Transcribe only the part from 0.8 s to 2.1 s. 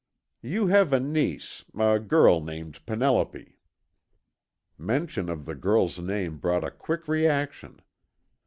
a niece, a